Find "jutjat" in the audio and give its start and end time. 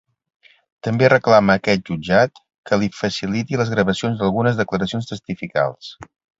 1.91-2.41